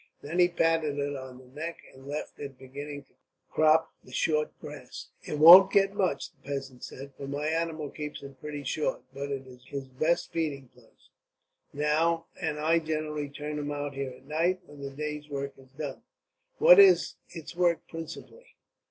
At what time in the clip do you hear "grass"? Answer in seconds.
4.59-5.09